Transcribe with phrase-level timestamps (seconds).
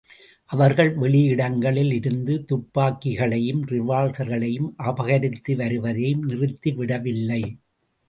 [0.49, 7.43] அவர்கள் வெளியிடங்களில் இருந்து துப்பாக்கிகளையும் ரிவால்வர்களையும் அபகரித்து வருவதையும் நிறுத்திவிடவில்லை.